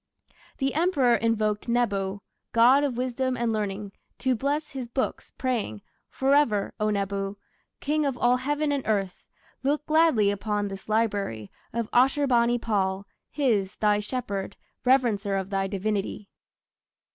The 0.57 0.73
Emperor 0.73 1.13
invoked 1.13 1.67
Nebo, 1.67 2.23
god 2.53 2.83
of 2.83 2.97
wisdom 2.97 3.37
and 3.37 3.53
learning, 3.53 3.91
to 4.17 4.33
bless 4.33 4.71
his 4.71 4.87
"books", 4.87 5.31
praying: 5.37 5.83
Forever, 6.09 6.73
O 6.79 6.89
Nebo, 6.89 7.37
King 7.81 8.03
of 8.07 8.17
all 8.17 8.37
heaven 8.37 8.71
and 8.71 8.83
earth, 8.87 9.23
Look 9.61 9.85
gladly 9.85 10.31
upon 10.31 10.69
this 10.69 10.89
Library 10.89 11.51
Of 11.71 11.87
Ashur 11.93 12.25
bani 12.25 12.57
pal, 12.57 13.05
his 13.29 13.75
(thy) 13.75 13.99
shepherd, 13.99 14.57
reverencer 14.83 15.35
of 15.39 15.51
thy 15.51 15.67
divinity. 15.67 16.29